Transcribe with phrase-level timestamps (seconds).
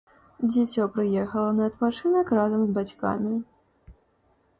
[0.51, 3.35] Дзіцё прыехала на адпачынак разам з бацькамі.